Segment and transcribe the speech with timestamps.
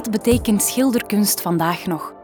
[0.00, 2.14] Wat betekent schilderkunst vandaag nog?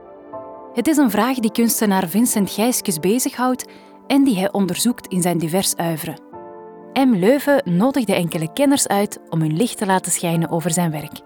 [0.75, 3.65] Het is een vraag die kunstenaar Vincent Gijskes bezighoudt
[4.06, 6.21] en die hij onderzoekt in zijn divers uiveren.
[6.93, 7.15] M.
[7.15, 11.21] Leuven nodigde enkele kenners uit om hun licht te laten schijnen over zijn werk.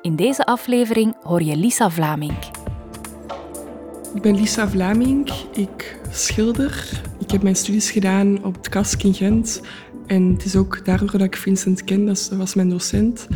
[0.00, 2.38] In deze aflevering hoor je Lisa Vlaming.
[4.14, 7.00] Ik ben Lisa Vlaming, ik schilder.
[7.18, 9.60] Ik heb mijn studies gedaan op het KASK in Gent.
[10.06, 13.26] En het is ook daardoor dat ik Vincent ken, dat was mijn docent.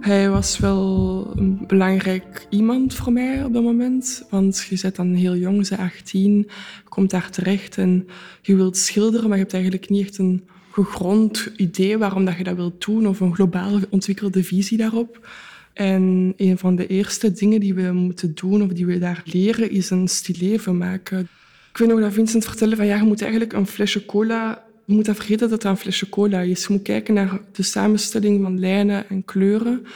[0.00, 4.26] Hij was wel een belangrijk iemand voor mij op dat moment.
[4.30, 6.44] Want je bent dan heel jong, ze 18, je
[6.88, 8.08] komt daar terecht en
[8.42, 12.44] je wilt schilderen, maar je hebt eigenlijk niet echt een gegrond idee waarom dat je
[12.44, 15.28] dat wilt doen of een globaal ontwikkelde visie daarop.
[15.72, 19.70] En een van de eerste dingen die we moeten doen of die we daar leren
[19.70, 21.28] is een stileven maken.
[21.70, 24.94] Ik weet nog dat Vincent vertelde van ja, je moet eigenlijk een flesje cola je
[24.94, 26.66] moet dat vergeten dat het een flesje cola is.
[26.66, 29.86] Je moet kijken naar de samenstelling van lijnen en kleuren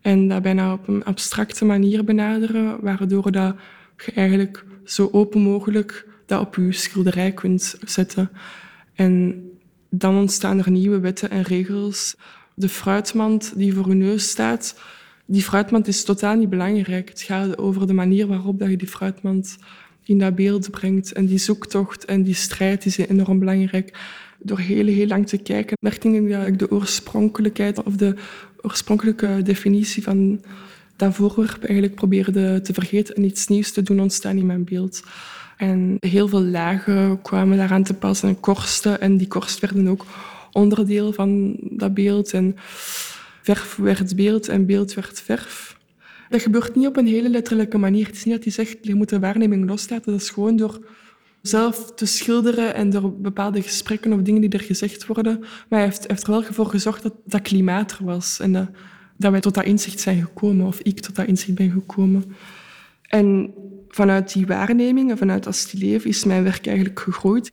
[0.00, 3.56] en dat bijna op een abstracte manier benaderen, waardoor dat
[4.04, 8.30] je eigenlijk zo open mogelijk dat op je schilderij kunt zetten.
[8.94, 9.42] En
[9.88, 12.16] dan ontstaan er nieuwe wetten en regels.
[12.54, 14.80] De fruitmand die voor je neus staat,
[15.26, 17.08] die fruitmand is totaal niet belangrijk.
[17.08, 19.56] Het gaat over de manier waarop dat je die fruitmand
[20.02, 21.12] in dat beeld brengt.
[21.12, 23.98] En die zoektocht en die strijd is enorm belangrijk
[24.44, 28.14] door heel, heel lang te kijken, merkte ik dat ik de oorspronkelijkheid of de
[28.60, 30.40] oorspronkelijke definitie van
[30.96, 35.02] dat voorwerp eigenlijk probeerde te vergeten en iets nieuws te doen ontstaan in mijn beeld.
[35.56, 39.00] En heel veel lagen kwamen daaraan te passen en korsten.
[39.00, 40.06] En die korst werden ook
[40.52, 42.32] onderdeel van dat beeld.
[42.32, 42.56] En
[43.42, 45.76] verf werd beeld en beeld werd verf.
[46.28, 48.06] Dat gebeurt niet op een hele letterlijke manier.
[48.06, 50.12] Het is niet dat hij zegt, je moet de waarneming loslaten.
[50.12, 50.80] Dat is gewoon door
[51.46, 55.38] zelf te schilderen en door bepaalde gesprekken of dingen die er gezegd worden.
[55.40, 58.68] Maar hij heeft, er wel voor gezorgd dat dat klimaat er was en dat,
[59.16, 62.24] dat wij tot dat inzicht zijn gekomen, of ik tot dat inzicht ben gekomen.
[63.02, 63.54] En
[63.88, 67.52] vanuit die waarnemingen, vanuit dat stileven, is mijn werk eigenlijk gegroeid.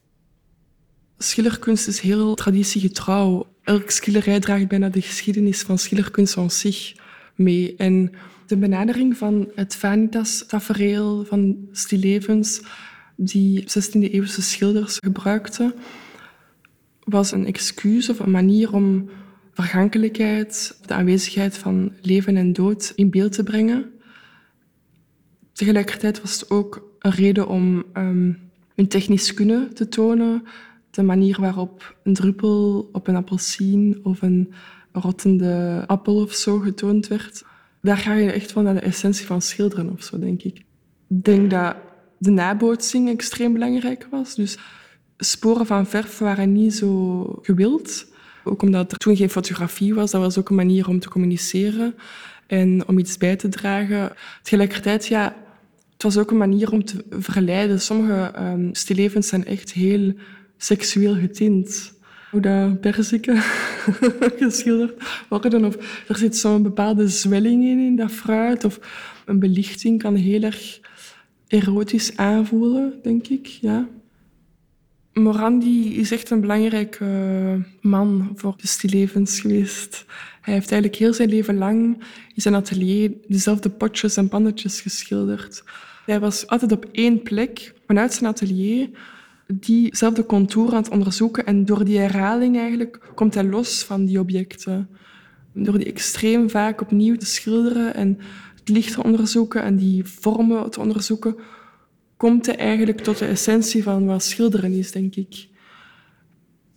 [1.18, 3.48] Schilderkunst is heel traditiegetrouw.
[3.64, 6.96] Elk schilderij draagt bijna de geschiedenis van schilderkunst aan zich
[7.36, 7.76] mee.
[7.76, 8.12] En
[8.48, 12.62] de benadering van het Vanitas-tafereel, van stilevens,
[13.16, 15.74] die 16e-eeuwse schilders gebruikten,
[17.04, 19.10] was een excuus of een manier om
[19.54, 23.92] vergankelijkheid, de aanwezigheid van leven en dood in beeld te brengen.
[25.54, 28.40] Tegelijkertijd was het ook een reden om um,
[28.76, 30.44] hun technisch kunnen te tonen,
[30.92, 34.54] de manier waarop een druppel op een appelsien of een
[34.92, 37.44] rottende appel of zo getoond werd.
[37.82, 40.58] Daar ga je echt van naar de essentie van schilderen of zo, denk ik.
[41.08, 41.76] Ik denk dat
[42.22, 44.36] de nabootsing extreem belangrijk was.
[44.36, 44.58] Dus
[45.18, 48.06] sporen van verf waren niet zo gewild.
[48.44, 51.96] Ook omdat er toen geen fotografie was, dat was ook een manier om te communiceren
[52.48, 54.14] en om iets bij te dragen.
[54.42, 55.36] Tegelijkertijd, ja,
[55.94, 57.82] het was ook een manier om te verleiden.
[57.82, 60.14] Sommige um, stillevens zijn echt heel
[60.58, 61.94] seksueel getint.
[62.32, 63.38] Hoe dat perziken
[64.40, 65.66] geschilderd worden.
[65.66, 68.64] Of er zit zo'n bepaalde zwelling in, in dat fruit.
[68.64, 68.80] Of
[69.26, 70.80] een belichting kan heel erg
[71.52, 73.48] erotisch aanvoelen, denk ik.
[73.48, 73.88] Ja.
[75.14, 77.06] Morandi is echt een belangrijke
[77.82, 80.06] man voor de stillevens geweest.
[80.42, 82.04] Hij heeft eigenlijk heel zijn leven lang
[82.36, 85.64] in zijn atelier dezelfde potjes en pannetjes geschilderd.
[86.06, 88.90] Hij was altijd op één plek vanuit zijn atelier
[89.48, 91.46] diezelfde contour aan het onderzoeken.
[91.46, 94.90] En door die herhaling eigenlijk komt hij los van die objecten.
[95.54, 98.20] Door die extreem vaak opnieuw te schilderen en
[98.72, 101.36] licht onderzoeken en die vormen te onderzoeken,
[102.18, 105.50] komt hij eigenlijk tot de essentie van wat schilderen is, denk ik.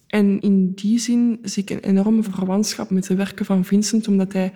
[0.07, 4.33] En in die zin zie ik een enorme verwantschap met de werken van Vincent, omdat
[4.33, 4.53] hij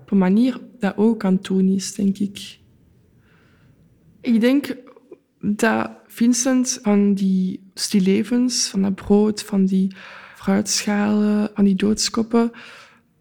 [0.00, 2.58] op een manier dat ook aan het doen is, denk ik.
[4.20, 4.76] Ik denk
[5.40, 9.94] dat Vincent van die stilevens, van dat brood, van die
[10.36, 12.50] fruitschalen, van die doodskoppen,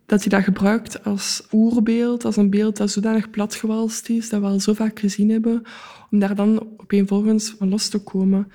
[0.10, 4.48] dat hij dat gebruikt als oerbeeld, als een beeld dat zodanig platgewalst is, dat we
[4.48, 5.62] al zo vaak gezien hebben,
[6.12, 8.52] om daar dan opeenvolgens van los te komen.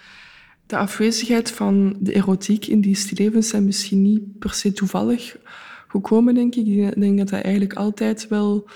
[0.67, 5.37] De afwezigheid van de erotiek in die stilevens zijn misschien niet per se toevallig
[5.89, 6.67] gekomen, denk ik.
[6.67, 8.69] Ik denk dat hij eigenlijk altijd wel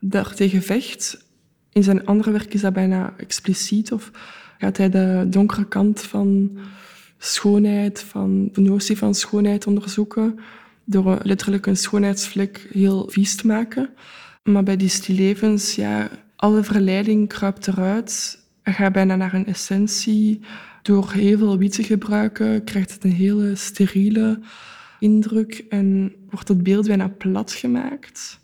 [0.00, 1.26] daartegen vecht.
[1.72, 4.10] In zijn andere werk is dat bijna expliciet, of
[4.58, 6.58] gaat hij de donkere kant van
[7.18, 10.38] schoonheid, van de notie van schoonheid onderzoeken
[10.88, 13.90] door letterlijk een schoonheidsvlek heel vies te maken.
[14.42, 18.38] Maar bij die stilevens, ja, alle verleiding kruipt eruit.
[18.62, 20.40] Gaat bijna naar een essentie.
[20.82, 24.40] Door heel veel wiet te gebruiken krijgt het een hele steriele
[25.00, 28.40] indruk en wordt het beeld bijna plat gemaakt.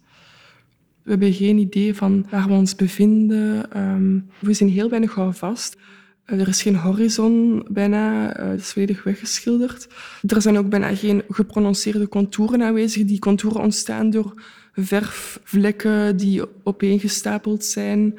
[1.02, 3.78] We hebben geen idee van waar we ons bevinden.
[3.80, 5.76] Um, we zien heel weinig vast.
[6.24, 9.88] Eh, er is geen horizon bijna, het is volledig weggeschilderd.
[10.26, 13.04] Er zijn ook bijna geen geprononceerde contouren aanwezig.
[13.04, 14.42] Die contouren ontstaan door
[14.72, 18.18] verfvlekken die opeengestapeld zijn.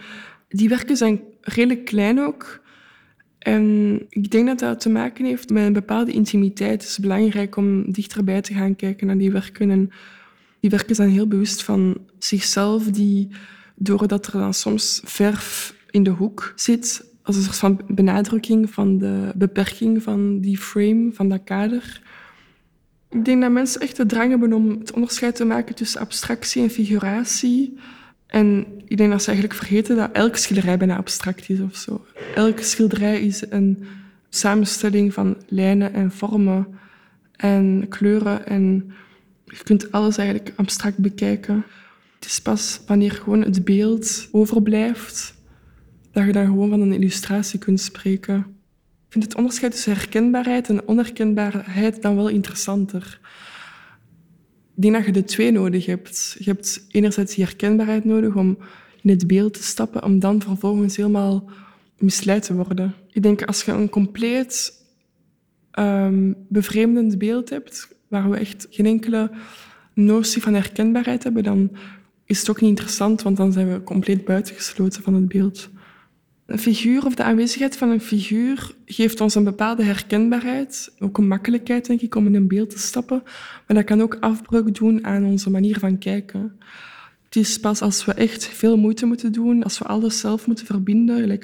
[0.49, 2.63] Die werken zijn redelijk klein ook.
[3.39, 6.81] En ik denk dat dat te maken heeft met een bepaalde intimiteit.
[6.81, 9.69] Het is belangrijk om dichterbij te gaan kijken naar die werken.
[9.69, 9.91] En
[10.59, 13.29] die werken zijn heel bewust van zichzelf, die,
[13.75, 18.97] doordat er dan soms verf in de hoek zit, als een soort van benadrukking van
[18.97, 22.01] de beperking van die frame, van dat kader.
[23.09, 26.63] Ik denk dat mensen echt de drang hebben om het onderscheid te maken tussen abstractie
[26.63, 27.77] en figuratie.
[28.27, 32.05] En ik denk dat ze eigenlijk vergeten dat elke schilderij bijna abstract is of zo.
[32.35, 33.83] Elke schilderij is een
[34.29, 36.67] samenstelling van lijnen en vormen
[37.35, 38.47] en kleuren.
[38.47, 38.91] En
[39.45, 41.65] je kunt alles eigenlijk abstract bekijken.
[42.15, 45.34] Het is pas wanneer gewoon het beeld overblijft,
[46.15, 48.37] dat je dan gewoon van een illustratie kunt spreken.
[49.05, 53.19] Ik vind het onderscheid tussen herkenbaarheid en onherkenbaarheid dan wel interessanter.
[54.75, 56.35] Ik denk dat je de twee nodig hebt.
[56.39, 58.57] Je hebt enerzijds die herkenbaarheid nodig om
[59.01, 61.49] in het beeld te stappen, om dan vervolgens helemaal
[61.97, 62.93] misleid te worden.
[63.11, 64.83] Ik denk als je een compleet
[65.79, 69.31] um, bevreemdend beeld hebt, waar we echt geen enkele
[69.93, 71.71] notie van herkenbaarheid hebben, dan
[72.25, 75.69] is het ook niet interessant, want dan zijn we compleet buitengesloten van het beeld.
[76.45, 81.27] Een figuur of de aanwezigheid van een figuur geeft ons een bepaalde herkenbaarheid, ook een
[81.27, 83.21] makkelijkheid, denk ik, om in een beeld te stappen.
[83.67, 86.59] Maar dat kan ook afbreuk doen aan onze manier van kijken.
[87.25, 90.65] Het is pas als we echt veel moeite moeten doen, als we alles zelf moeten
[90.65, 91.39] verbinden,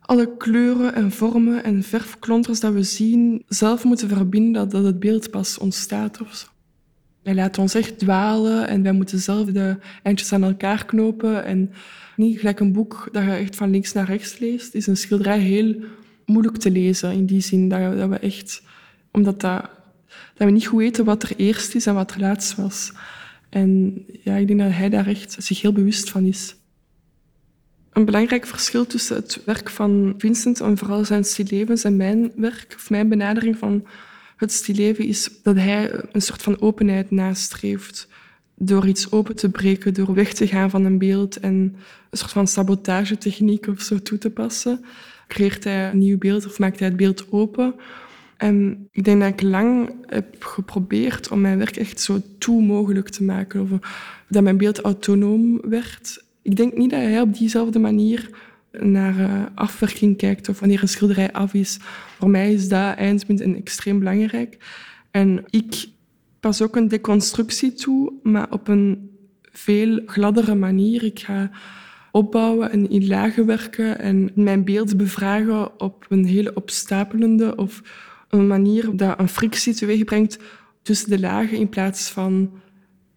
[0.00, 5.30] alle kleuren en vormen en verfklonters dat we zien, zelf moeten verbinden, dat het beeld
[5.30, 6.52] pas ontstaat of
[7.24, 11.72] Hij laat ons echt dwalen en wij moeten zelf de eindjes aan elkaar knopen en
[12.16, 15.38] niet gelijk een boek dat je echt van links naar rechts leest, is een schilderij
[15.38, 15.74] heel
[16.26, 17.12] moeilijk te lezen.
[17.12, 18.62] In die zin dat, we echt,
[19.12, 19.70] omdat dat,
[20.34, 22.92] dat we niet goed weten wat er eerst is en wat er laatst was.
[23.48, 26.56] En ja, ik denk dat hij daar echt zich heel bewust van is.
[27.92, 32.72] Een belangrijk verschil tussen het werk van Vincent en vooral zijn stillevens en mijn werk,
[32.76, 33.86] of mijn benadering van
[34.36, 38.08] het stilleven, is dat hij een soort van openheid nastreeft
[38.56, 41.54] door iets open te breken, door weg te gaan van een beeld en
[42.10, 44.84] een soort van sabotagetechniek of zo toe te passen,
[45.28, 47.74] creëert hij een nieuw beeld of maakt hij het beeld open.
[48.36, 53.08] En ik denk dat ik lang heb geprobeerd om mijn werk echt zo toe mogelijk
[53.08, 53.68] te maken, of
[54.28, 56.24] dat mijn beeld autonoom werd.
[56.42, 58.30] Ik denk niet dat hij op diezelfde manier
[58.78, 61.78] naar uh, afwerking kijkt of wanneer een schilderij af is.
[62.18, 64.56] Voor mij is dat eindpunt extreem belangrijk.
[65.10, 65.86] En ik
[66.40, 69.10] pas ook een deconstructie toe, maar op een
[69.42, 71.04] veel gladdere manier.
[71.04, 71.50] Ik ga
[72.10, 77.82] opbouwen en in lagen werken en mijn beeld bevragen op een hele opstapelende of
[78.28, 80.38] een manier dat een frictie teweeg brengt
[80.82, 82.50] tussen de lagen in plaats van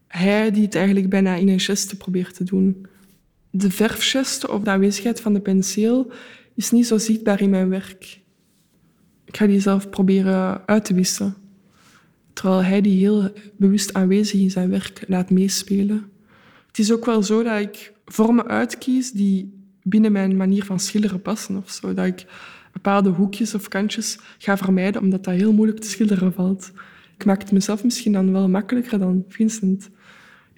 [0.07, 2.85] hij die het eigenlijk bijna in een geste probeert te doen.
[3.57, 6.11] De verfgeste of de aanwezigheid van de penseel
[6.55, 8.21] is niet zo zichtbaar in mijn werk.
[9.25, 11.35] Ik ga die zelf proberen uit te wissen
[12.37, 16.09] terwijl hij die heel bewust aanwezig in zijn werk laat meespelen.
[16.67, 19.53] Het is ook wel zo dat ik vormen uitkies die
[19.83, 21.57] binnen mijn manier van schilderen passen.
[21.57, 21.93] Of zo.
[21.93, 22.25] Dat ik
[22.73, 26.71] bepaalde hoekjes of kantjes ga vermijden, omdat dat heel moeilijk te schilderen valt.
[27.17, 29.89] Ik maak het mezelf misschien dan wel makkelijker dan Vincent,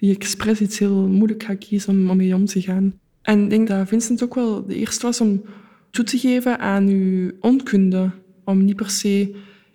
[0.00, 2.94] die expres iets heel moeilijk gaat kiezen om, om mee om te gaan.
[3.22, 5.42] En ik denk dat Vincent ook wel de eerste was om
[5.90, 8.10] toe te geven aan uw onkunde,
[8.44, 9.34] om niet per se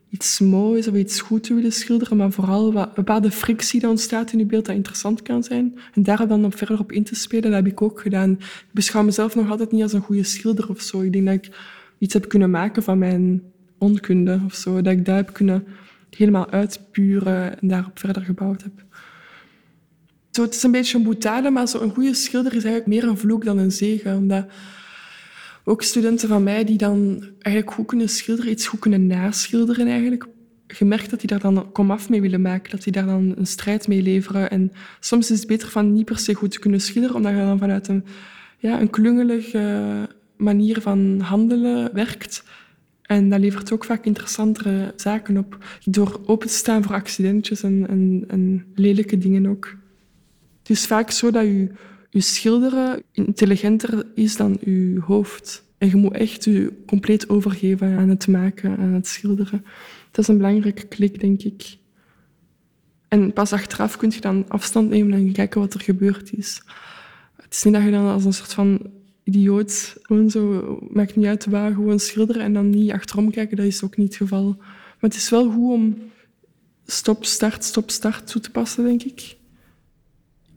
[0.10, 4.32] iets moois of iets goed te willen schilderen, maar vooral wat bepaalde frictie die ontstaat
[4.32, 5.80] in je beeld dat interessant kan zijn.
[5.94, 8.32] En daar dan op verder op in te spelen, dat heb ik ook gedaan.
[8.32, 11.02] Ik beschouw mezelf nog altijd niet als een goede schilder of zo.
[11.02, 11.50] Ik denk dat ik
[11.98, 13.42] iets heb kunnen maken van mijn
[13.78, 14.82] onkunde of zo.
[14.82, 15.64] Dat ik daar heb kunnen
[16.10, 18.86] helemaal uitpuren en daarop verder gebouwd heb.
[20.36, 23.10] Zo, het is een beetje een boetade, maar zo een goede schilder is eigenlijk meer
[23.10, 24.18] een vloek dan een zegen.
[24.18, 24.46] Omdat
[25.64, 30.26] ook studenten van mij die dan eigenlijk goed kunnen schilderen, iets goed kunnen naschilderen eigenlijk.
[30.68, 33.88] Gemerkt dat die daar dan komaf mee willen maken, dat die daar dan een strijd
[33.88, 34.50] mee leveren.
[34.50, 37.38] En soms is het beter van niet per se goed te kunnen schilderen, omdat je
[37.38, 38.04] dan vanuit een,
[38.58, 42.44] ja, een klungelige manier van handelen werkt.
[43.02, 45.58] En dat levert ook vaak interessantere zaken op.
[45.84, 49.84] Door open te staan voor accidentjes en, en, en lelijke dingen ook.
[50.66, 51.72] Het is vaak zo dat je
[52.10, 55.64] je schilderen intelligenter is dan je hoofd.
[55.78, 59.66] En je moet echt je compleet overgeven aan het maken, aan het schilderen.
[60.12, 61.78] Dat is een belangrijke klik, denk ik.
[63.08, 66.62] En pas achteraf kun je dan afstand nemen en kijken wat er gebeurd is.
[67.36, 68.92] Het is niet dat je dan als een soort van
[69.24, 73.58] idioot gewoon zo, maakt niet uit waar, gewoon schilderen en dan niet achterom kijken.
[73.58, 74.56] Dat is ook niet het geval.
[74.58, 75.98] Maar het is wel goed om
[76.86, 79.38] stop, start, stop, start toe te passen, denk ik.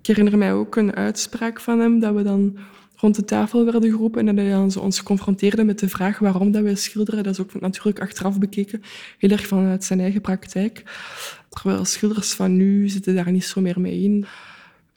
[0.08, 2.56] Ik herinner mij ook een uitspraak van hem, dat we dan
[2.96, 6.52] rond de tafel werden geroepen en dat hij dan ons confronteerde met de vraag waarom
[6.52, 7.24] dat wij schilderen.
[7.24, 8.82] Dat is ook natuurlijk achteraf bekeken,
[9.18, 10.82] heel erg vanuit zijn eigen praktijk.
[11.48, 14.26] Terwijl schilders van nu zitten daar niet zo meer mee in.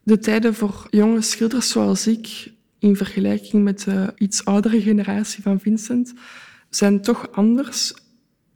[0.03, 5.59] De tijden voor jonge schilders zoals ik, in vergelijking met de iets oudere generatie van
[5.59, 6.13] Vincent,
[6.69, 7.93] zijn toch anders.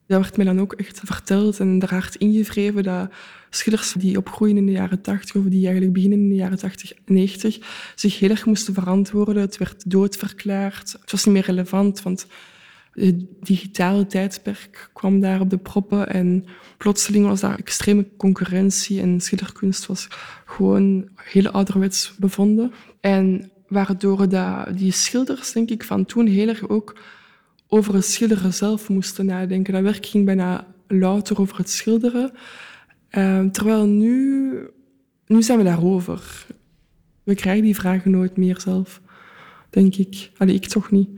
[0.07, 3.09] Dat werd mij dan ook echt verteld en er hard ingevreven dat
[3.49, 6.93] schilders die opgroeien in de jaren 80 of die eigenlijk beginnen in de jaren 80,
[7.05, 7.59] 90
[7.95, 9.41] zich heel erg moesten verantwoorden.
[9.41, 10.95] Het werd doodverklaard.
[11.01, 12.27] Het was niet meer relevant, want
[12.91, 16.45] het digitale tijdperk kwam daar op de proppen en
[16.77, 20.07] plotseling was daar extreme concurrentie en schilderkunst was
[20.45, 22.71] gewoon heel ouderwets bevonden.
[22.99, 26.95] En waardoor dat die schilders, denk ik, van toen heel erg ook
[27.75, 29.73] over het schilderen zelf moesten nadenken.
[29.73, 32.31] Dat werk ging bijna louter over het schilderen.
[33.11, 34.53] Uh, terwijl nu,
[35.27, 36.45] nu zijn we daarover.
[37.23, 39.01] We krijgen die vragen nooit meer zelf,
[39.69, 40.31] denk ik.
[40.37, 41.09] Allee, ik toch niet.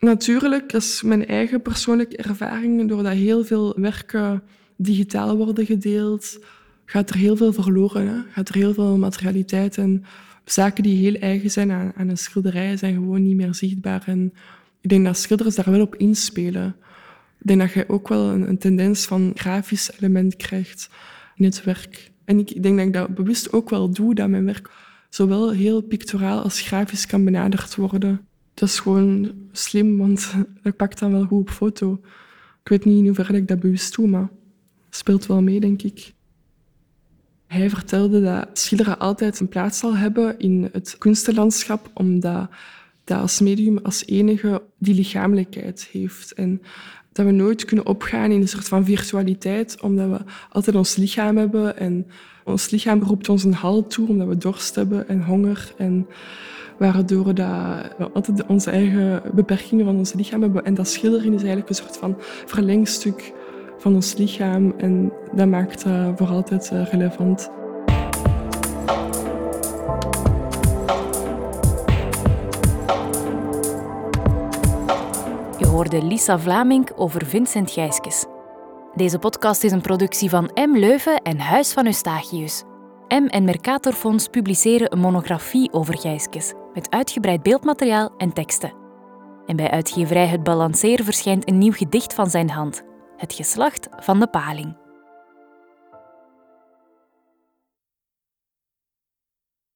[0.00, 2.88] Natuurlijk, is mijn eigen persoonlijke ervaring.
[2.88, 4.42] Doordat heel veel werken
[4.76, 6.38] digitaal worden gedeeld,
[6.84, 8.08] gaat er heel veel verloren.
[8.08, 8.18] Hè?
[8.30, 10.04] Gaat er heel veel materialiteit en
[10.44, 14.02] zaken die heel eigen zijn aan, aan een schilderij zijn gewoon niet meer zichtbaar.
[14.06, 14.32] En
[14.86, 16.76] ik denk dat schilders daar wel op inspelen.
[17.38, 20.90] Ik denk dat je ook wel een, een tendens van grafisch element krijgt
[21.34, 22.10] in het werk.
[22.24, 24.70] En ik denk dat ik dat bewust ook wel doe, dat mijn werk
[25.08, 28.26] zowel heel pictoraal als grafisch kan benaderd worden.
[28.54, 32.00] Dat is gewoon slim, want dat pakt dan wel goed op foto.
[32.62, 34.28] Ik weet niet in hoeverre ik dat bewust doe, maar
[34.86, 36.12] het speelt wel mee, denk ik.
[37.46, 42.48] Hij vertelde dat schilderen altijd een plaats zal hebben in het kunstenlandschap, omdat
[43.06, 46.32] dat als medium als enige die lichamelijkheid heeft.
[46.32, 46.62] En
[47.12, 50.18] dat we nooit kunnen opgaan in een soort van virtualiteit, omdat we
[50.50, 51.76] altijd ons lichaam hebben.
[51.76, 52.06] En
[52.44, 55.72] ons lichaam roept ons een halt toe, omdat we dorst hebben en honger.
[55.76, 56.06] En
[56.78, 60.64] waardoor we altijd onze eigen beperkingen van ons lichaam hebben.
[60.64, 63.32] En dat schilderen is eigenlijk een soort van verlengstuk
[63.78, 64.74] van ons lichaam.
[64.76, 67.50] En dat maakt dat voor altijd eh, relevant.
[75.76, 78.24] Hoorde Lisa Vlaming over Vincent Gijskes.
[78.94, 80.76] Deze podcast is een productie van M.
[80.76, 82.62] Leuven en Huis van Eustachius.
[83.08, 88.72] M en Mercatorfonds publiceren een monografie over Gijskes, met uitgebreid beeldmateriaal en teksten.
[89.46, 92.82] En bij uitgeverij Het Balanceer verschijnt een nieuw gedicht van zijn hand,
[93.16, 94.85] Het geslacht van de paling.